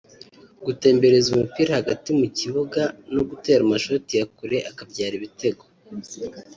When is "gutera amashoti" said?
3.29-4.11